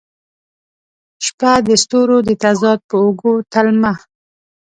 شپه 1.25 1.51
د 1.67 1.69
ستورو 1.83 2.17
د 2.27 2.29
تضاد 2.43 2.79
په 2.89 2.95
اوږو 3.03 3.33
تلمه 3.53 3.93